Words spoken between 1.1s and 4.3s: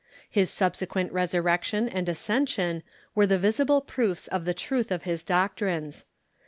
resurrec tion and ascension were the visible proofs